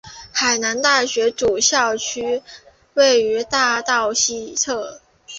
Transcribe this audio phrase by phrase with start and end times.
[0.31, 2.41] 海南大学主校区
[2.95, 4.99] 位于大道西侧。